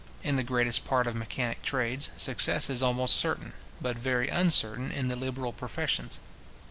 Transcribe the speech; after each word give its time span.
In 0.23 0.35
the 0.35 0.41
greatest 0.41 0.83
part 0.83 1.05
of 1.05 1.15
mechanic 1.15 1.61
trades 1.61 2.09
success 2.17 2.71
is 2.71 2.81
almost 2.81 3.17
certain; 3.17 3.53
but 3.79 3.99
very 3.99 4.29
uncertain 4.29 4.91
in 4.91 5.09
the 5.09 5.15
liberal 5.15 5.53
professions. 5.53 6.19